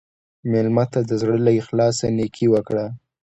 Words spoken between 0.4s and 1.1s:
مېلمه ته